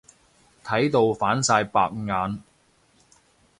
[0.63, 2.41] 睇到反晒白眼。